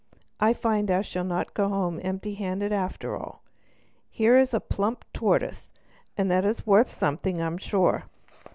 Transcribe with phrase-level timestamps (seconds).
[0.39, 3.43] I find I shall not go home empty handed after all;
[4.09, 5.73] here is a plump tortoise,
[6.17, 8.05] and that is worth something, I'm sure."